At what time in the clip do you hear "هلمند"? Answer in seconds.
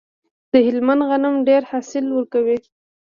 0.67-1.01